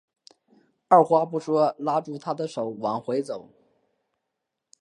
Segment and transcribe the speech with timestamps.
[0.87, 3.51] 二话不说拉住她的手往回走